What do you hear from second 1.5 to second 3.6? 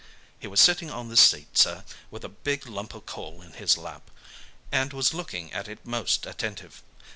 sir, with a big lump o' coal in